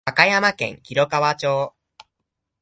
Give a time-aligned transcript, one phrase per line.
[0.03, 1.75] 和歌山県広川町